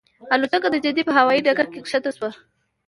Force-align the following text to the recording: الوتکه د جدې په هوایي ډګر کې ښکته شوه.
الوتکه 0.33 0.67
د 0.71 0.75
جدې 0.83 1.01
په 1.07 1.13
هوایي 1.17 1.41
ډګر 1.45 1.67
کې 1.71 1.79
ښکته 1.89 2.11
شوه. 2.17 2.29